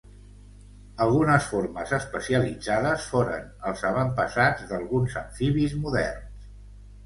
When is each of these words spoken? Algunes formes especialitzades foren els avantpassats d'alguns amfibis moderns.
Algunes 1.03 1.49
formes 1.51 1.93
especialitzades 1.97 3.05
foren 3.11 3.47
els 3.73 3.87
avantpassats 3.93 4.67
d'alguns 4.75 5.23
amfibis 5.25 5.81
moderns. 5.87 6.53